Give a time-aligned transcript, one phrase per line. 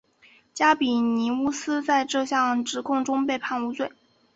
[0.51, 3.91] 加比尼乌斯在这项指控中被判无罪。